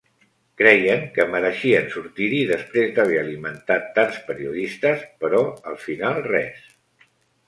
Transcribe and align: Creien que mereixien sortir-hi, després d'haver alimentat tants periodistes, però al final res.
Creien 0.59 1.01
que 1.17 1.25
mereixien 1.33 1.91
sortir-hi, 1.95 2.39
després 2.51 2.95
d'haver 2.95 3.19
alimentat 3.23 3.85
tants 3.99 4.17
periodistes, 4.31 5.05
però 5.25 5.43
al 5.73 5.79
final 5.85 6.19
res. 6.29 6.65